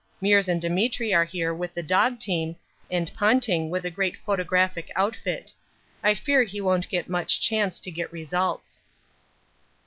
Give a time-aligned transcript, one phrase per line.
[0.19, 2.55] Meares and Demetri are here with the dog team,
[2.89, 5.53] and Ponting with a great photographic outfit.
[6.01, 8.81] I fear he won't get much chance to get results.